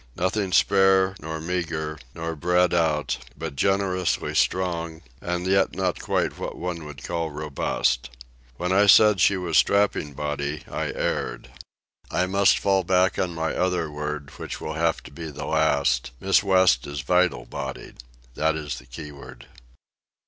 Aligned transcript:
Nothing 0.15 0.51
spare 0.51 1.15
nor 1.19 1.39
meagre, 1.39 1.99
nor 2.15 2.35
bred 2.35 2.73
out, 2.73 3.19
but 3.37 3.55
generously 3.55 4.33
strong, 4.33 5.03
and 5.21 5.45
yet 5.45 5.75
not 5.75 5.99
quite 6.01 6.39
what 6.39 6.57
one 6.57 6.85
would 6.85 7.03
call 7.03 7.29
robust. 7.29 8.09
When 8.57 8.71
I 8.71 8.87
said 8.87 9.19
she 9.21 9.37
was 9.37 9.59
strapping 9.59 10.13
bodied 10.15 10.65
I 10.67 10.91
erred. 10.93 11.51
I 12.09 12.25
must 12.25 12.57
fall 12.57 12.83
back 12.83 13.19
on 13.19 13.35
my 13.35 13.53
other 13.55 13.91
word, 13.91 14.31
which 14.39 14.59
will 14.59 14.73
have 14.73 15.03
to 15.03 15.11
be 15.11 15.29
the 15.29 15.45
last: 15.45 16.09
Miss 16.19 16.41
West 16.41 16.87
is 16.87 17.01
vital 17.01 17.45
bodied. 17.45 17.99
That 18.33 18.55
is 18.55 18.79
the 18.79 18.87
key 18.87 19.11
word. 19.11 19.45